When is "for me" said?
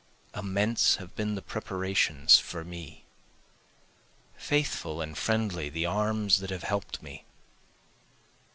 2.39-3.05